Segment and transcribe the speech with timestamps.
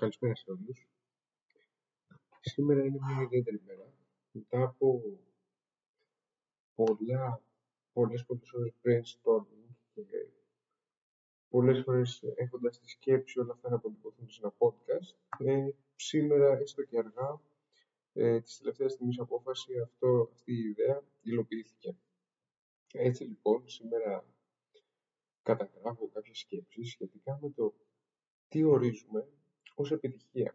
[0.00, 0.88] Καλησπέρα σε όλους.
[2.40, 3.92] Σήμερα είναι μια ιδιαίτερη μέρα.
[4.30, 5.02] Μετά από
[6.74, 7.42] πολλά,
[7.92, 10.02] πολλές πολλές ώρες brainstorming και
[11.48, 16.82] πολλές φορές έχοντας τη σκέψη όλα αυτά να αποτυπωθούν σε ένα podcast, ε, σήμερα έστω
[16.82, 17.40] και αργά,
[18.12, 21.96] ε, της τελευταίας στιγμής απόφαση, αυτό, αυτή η ιδέα υλοποιήθηκε.
[22.92, 24.24] Έτσι λοιπόν, σήμερα
[25.42, 27.74] καταγράφω κάποιες σκέψεις σχετικά με το
[28.48, 29.28] τι ορίζουμε
[29.76, 30.54] ως επιτυχία.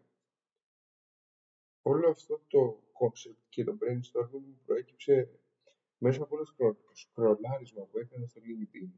[1.82, 5.30] Όλο αυτό το concept και το brainstorming προέκυψε
[5.98, 8.90] μέσα από ένα σκρολάρισμα που έκανα στο LinkedIn,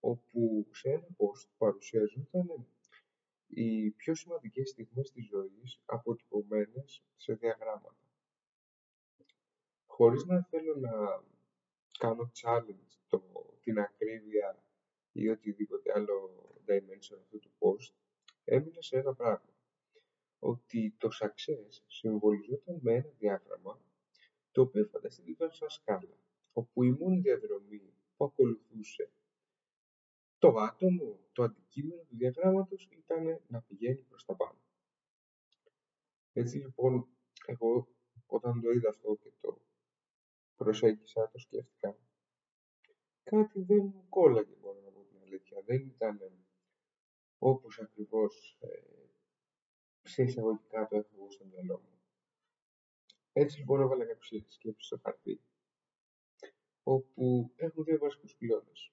[0.00, 2.66] όπου σε ένα post παρουσιαζόταν
[3.46, 7.96] οι πιο σημαντικές στιγμές της ζωής αποτυπωμένες σε διαγράμματα.
[9.86, 11.22] Χωρίς να θέλω να
[11.98, 13.22] κάνω challenge το,
[13.60, 14.62] την ακρίβεια
[15.12, 17.94] ή οτιδήποτε άλλο dimension αυτού του post,
[18.46, 19.54] έμεινα σε ένα πράγμα.
[20.38, 23.80] Ότι το success συμβολιζόταν με ένα διάγραμμα
[24.52, 26.18] το οποίο φανταστείτε ήταν σαν σκάλα,
[26.52, 29.10] όπου η μόνη διαδρομή που ακολουθούσε
[30.38, 34.58] το άτομο, το αντικείμενο του διαγράμματος ήταν να πηγαίνει προς τα πάνω.
[36.32, 37.08] Έτσι λοιπόν,
[37.46, 37.88] εγώ
[38.26, 39.60] όταν το είδα αυτό και το
[40.56, 41.96] προσέγγισα, το σκέφτηκα,
[43.22, 45.62] κάτι δεν μου κόλλαγε μπορώ να πω την αλήθεια.
[45.66, 46.45] Δεν ήταν
[47.38, 48.68] όπως ακριβώς ε,
[50.02, 52.00] σε εισαγωγικά το έχω εγώ στο μυαλό μου.
[53.32, 55.40] Έτσι λοιπόν έβαλα κάποιες σκέψεις στο χαρτί,
[56.82, 58.92] όπου έχουν δύο βασικούς πυλώνες.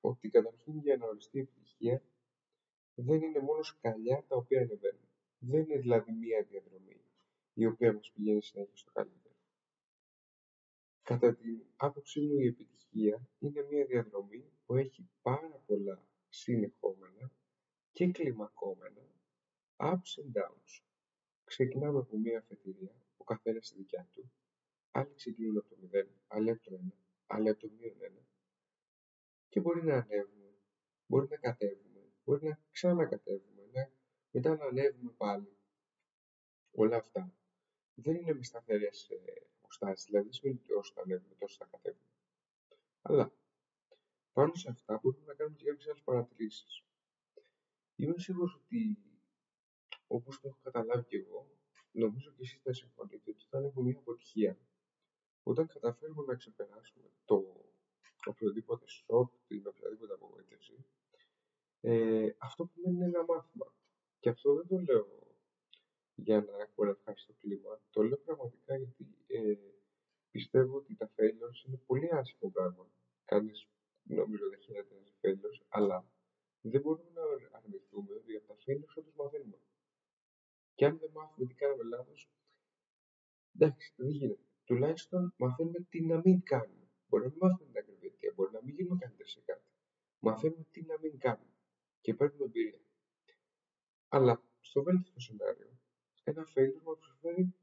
[0.00, 2.02] Ότι καταρχήν για να οριστεί η επιτυχία
[2.94, 5.08] δεν είναι μόνο σκαλιά τα οποία ανεβαίνουν.
[5.38, 7.00] Δεν είναι δηλαδή μία διαδρομή
[7.54, 9.34] η οποία μας πηγαίνει συνέχεια στο καλύτερο.
[11.02, 17.32] Κατά την άποψή μου η επιτυχία είναι μία διαδρομή που έχει πάρα πολλά συνεχόμενα
[17.92, 19.06] και κλιμακόμενα
[19.76, 20.82] ups and downs.
[21.56, 24.32] Ξεκινάμε από μία αφετηρία, ο καθένα στη δικιά του,
[24.90, 26.92] άλλοι ξεκινούν από το 0, άλλοι από το 1,
[27.26, 28.24] άλλοι από το μείον 1
[29.48, 30.54] και μπορεί να ανέβουμε,
[31.06, 33.90] μπορεί να κατέβουμε, μπορεί να ξανακατέβουμε, να,
[34.30, 35.56] μετά να ανέβουμε πάλι.
[36.70, 37.34] Όλα αυτά
[37.94, 39.08] δεν είναι μες σταθερές
[39.56, 42.10] αποστάσεις, δηλαδή δεν σημαίνει ότι όσο θα ανέβουμε τόσο θα κατέβουμε.
[43.02, 43.32] Αλλά
[44.32, 46.84] πάνω σε αυτά μπορούμε να κάνουμε και κάποιες άλλες παρατηρήσεις.
[47.96, 48.98] Είμαι σίγουρος ότι,
[50.06, 51.50] όπως το έχω καταλάβει και εγώ,
[51.92, 54.58] νομίζω και εσείς θα συμφωνείτε ότι θα έχουμε μια αποτυχία
[55.42, 57.64] όταν καταφέρουμε να ξεπεράσουμε το
[58.24, 60.84] οποιοδήποτε σοκ, την οποιαδήποτε απογοήτευση,
[61.80, 63.74] ε, αυτό που μένει είναι ένα μάθημα.
[64.20, 65.26] Και αυτό δεν το λέω
[66.14, 67.80] για να έχω ένα ευχάριστο κλίμα.
[67.90, 69.54] Το λέω πραγματικά γιατί ε,
[70.30, 72.90] πιστεύω ότι τα failures είναι πολύ άσχημο πράγμα.
[73.24, 73.68] Κανείς
[74.02, 76.06] νομίζω δεν χαίρεται να failures, αλλά
[76.60, 77.22] δεν μπορούμε να
[77.58, 79.58] αρνηθούμε ότι από τα failures όντως μαθαίνουμε.
[80.74, 81.10] Και αν δεν
[81.96, 82.30] μάθουμε τι κάναμε λάθος,
[83.54, 84.44] εντάξει, δεν γίνεται.
[84.64, 86.88] Τουλάχιστον μαθαίνουμε τι να μην κάνουμε.
[87.08, 89.70] Μπορεί να μην μάθουμε την ακριβή αιτία, μπορεί να μην γίνουμε καλύτεροι σε κάτι.
[90.18, 91.54] Μαθαίνουμε τι να μην κάνουμε
[92.00, 92.80] και παίρνουμε εμπειρία.
[94.08, 95.78] Αλλά στο βέλτιστο σενάριο,
[96.24, 97.54] ένα failure μα προσφέρει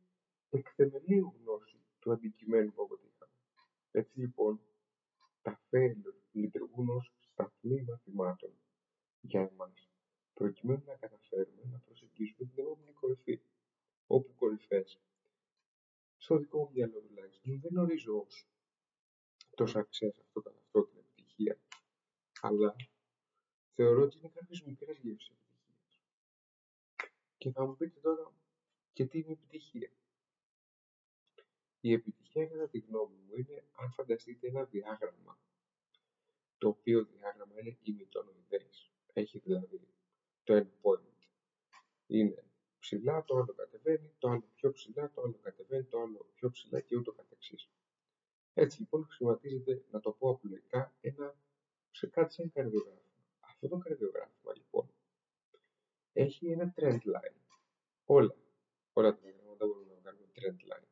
[0.50, 3.32] εκτεμελίου γνώση του αντικειμένου που αποτύχαμε.
[3.92, 4.62] Έτσι λοιπόν,
[5.42, 8.54] τα failure λειτουργούν ως σταθμοί μαθημάτων
[9.22, 9.90] για εμάς,
[10.34, 13.42] προκειμένου να καταφέρουμε να προσεγγίσουμε την επόμενη κορυφή.
[14.08, 15.02] Όπου κορυφές,
[16.18, 17.02] στο δικό μου μυαλό
[17.74, 18.48] τουλάχιστον, δεν ορίζω ως
[19.56, 21.60] το success αυτό καθ' αυτό την επιτυχία,
[22.42, 22.76] αλλά
[23.74, 26.02] θεωρώ ότι είναι κάποιες μικρές γεύσεις επιτυχίας.
[27.38, 28.34] Και θα μου πείτε τώρα,
[28.94, 29.92] και τι είναι επιτυχία;
[31.80, 35.40] Η επιτυχία, κατά τη γνώμη μου, είναι αν φανταστείτε ένα διάγραμμα,
[36.58, 38.92] το οποίο διάγραμμα είναι ημιτονοειδές.
[39.14, 39.88] Έχει δηλαδή
[40.44, 41.28] το endpoint.
[42.08, 42.46] Είναι
[42.80, 46.80] ψηλά, το άλλο κατεβαίνει, το άλλο πιο ψηλά, το άλλο κατεβαίνει, το άλλο πιο ψηλά
[46.80, 47.70] και ούτω καθεξής.
[48.54, 51.36] Έτσι λοιπόν χρησιμοποιείται, να το πω απλοϊκά, ένα,
[51.92, 53.26] σε κάτι σαν καρδιογράφημα.
[53.40, 54.90] Αυτό το καρδιογράφημα λοιπόν
[56.14, 57.38] έχει ένα trend line.
[58.06, 58.36] Όλα,
[58.94, 60.88] όλα τα διαγράμματα μπορούμε να κάνουμε trend line.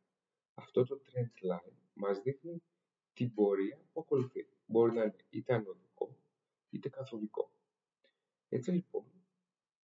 [0.54, 2.64] Αυτό το trend line μας δείχνει
[3.14, 4.48] την πορεία που ακολουθεί.
[4.66, 5.92] Μπορεί να είναι είτε ανωδικό
[6.72, 7.52] είτε καθοδικό.
[8.50, 9.06] Έτσι λοιπόν,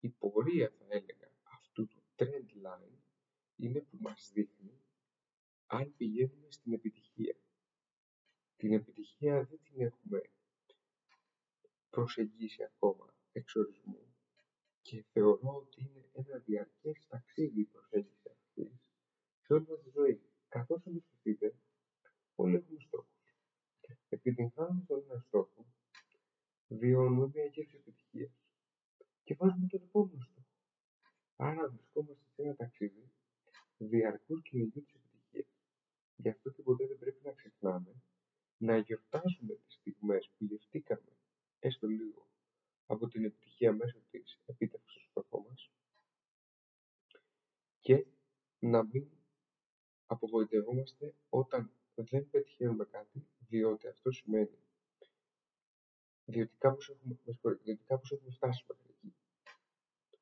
[0.00, 2.98] η πορεία θα έλεγα αυτού του trend line
[3.56, 4.80] είναι που μας δείχνει
[5.66, 7.36] αν πηγαίνουμε στην επιτυχία.
[8.58, 10.20] Την επιτυχία δεν την έχουμε
[11.90, 14.14] προσεγγίσει ακόμα εξορισμού
[14.82, 18.80] και θεωρώ ότι είναι ένα διαρκές ταξίδι η προσέγγιση αυτής
[19.42, 20.20] σε όλη μας τη ζωή.
[20.48, 21.54] Καθώς αντιληφθείτε,
[22.34, 23.34] όλοι έχουμε στόχους.
[24.08, 25.66] Επιτυγχάνοντας τον ένα στόχο,
[26.68, 28.30] βιώνουμε μια γεύση επιτυχίας
[29.24, 30.46] και βάζουμε τον επόμενο στόχο.
[31.36, 33.10] Άρα βρισκόμαστε σε ένα ταξίδι
[33.78, 35.46] διαρκούς κυνηγιού της επιτυχίας.
[36.16, 38.02] Γι' αυτό και ποτέ δεν πρέπει να ξεχνάμε
[38.58, 41.12] να γιορτάζουμε τις στιγμές που γευτήκαμε
[41.58, 42.26] έστω λίγο
[42.86, 45.70] από την επιτυχία μέσω της επίτευξης του στόχου μας
[47.80, 48.06] και
[48.58, 49.08] να μην
[50.06, 54.58] απογοητευόμαστε όταν δεν πετυχαίνουμε κάτι, διότι αυτό σημαίνει
[56.24, 57.18] διότι κάπως έχουμε,
[57.62, 59.14] διότι κάπως έχουμε φτάσει μέχρι εκεί.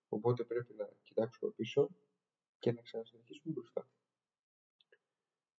[0.08, 1.90] Οπότε πρέπει να κοιτάξουμε πίσω
[2.58, 3.88] και να ξανασυνεχίσουμε μπροστά.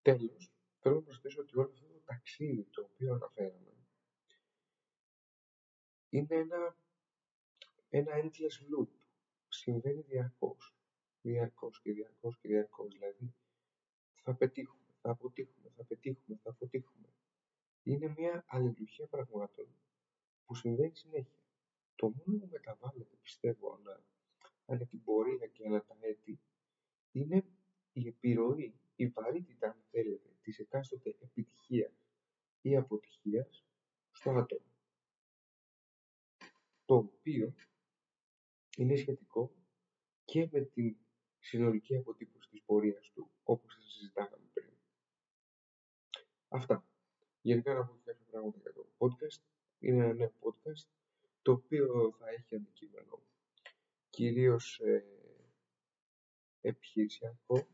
[0.01, 3.77] Τέλος, θέλω να προσθέσω ότι όλο αυτό το ταξίδι το οποίο αναφέραμε
[6.09, 6.77] είναι ένα,
[7.89, 8.87] ένα endless loop.
[9.47, 10.75] Συμβαίνει διαρκώς.
[11.21, 12.93] Διαρκώς και διαρκώς και διαρκώς.
[12.93, 13.33] Δηλαδή,
[14.23, 17.07] θα πετύχουμε, θα αποτύχουμε, θα πετύχουμε, θα αποτύχουμε.
[17.83, 19.67] Είναι μια αλληλουχία πραγμάτων
[20.45, 21.41] που συμβαίνει συνέχεια.
[21.95, 24.03] Το μόνο που μεταβάλλεται, πιστεύω, ανά,
[24.65, 26.39] ανά την πορεία και ανά τα έτη,
[27.11, 27.45] είναι
[27.93, 32.07] η επιρροή, η βαρύτητα, αν θέλετε, της εκάστοτε επιτυχίας
[32.61, 33.65] ή αποτυχίας
[34.11, 34.76] στο άτομο.
[36.87, 37.53] Το οποίο
[38.77, 39.55] είναι σχετικό
[40.25, 40.97] και με την
[41.39, 44.73] συνολική αποτύπωση της πορείας του, όπως θα συζητάγαμε πριν.
[46.47, 46.85] Αυτά.
[47.41, 49.41] Γενικά να πω κάποια πράγματα για το podcast.
[49.79, 50.87] Είναι ένα νέο podcast,
[51.41, 53.23] το οποίο θα έχει αντικείμενο
[54.09, 55.05] κυρίως ε,
[56.61, 57.67] επιχειρησιακό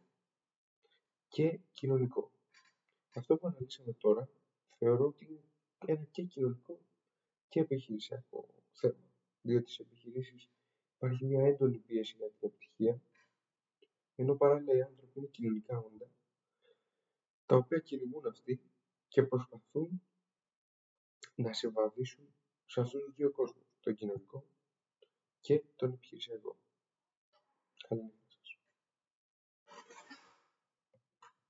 [1.28, 2.32] και κοινωνικό.
[3.16, 4.30] Αυτό που αναλύσαμε τώρα
[4.78, 5.44] θεωρώ ότι είναι
[5.86, 6.80] ένα και κοινωνικό
[7.50, 8.63] και επιχειρησιακό θέμα,
[9.42, 10.50] διότι στις επιχειρήσεις
[10.96, 13.02] υπάρχει μια έντονη πίεση για την επιτυχία,
[14.16, 16.10] ενώ παράλληλα οι άνθρωποι είναι κοινωνικά όντα,
[17.46, 18.62] τα οποία κυνηγούν αυτοί
[19.08, 20.02] και προσπαθούν
[21.36, 22.36] να συμβαδίσουν
[22.66, 23.63] σε αυτούς τους δύο κόσμους,